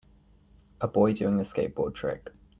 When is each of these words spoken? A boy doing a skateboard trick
A 0.81 0.87
boy 0.87 1.13
doing 1.13 1.39
a 1.39 1.43
skateboard 1.43 1.93
trick 1.93 2.33